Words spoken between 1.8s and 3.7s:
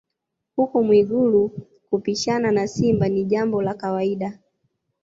kupishana na simba ni jambo